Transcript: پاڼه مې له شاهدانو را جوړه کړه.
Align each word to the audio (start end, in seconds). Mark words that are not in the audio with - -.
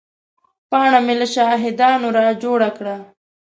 پاڼه 0.69 0.99
مې 1.05 1.15
له 1.21 1.27
شاهدانو 1.35 2.07
را 2.17 2.27
جوړه 2.43 2.69
کړه. 2.77 2.95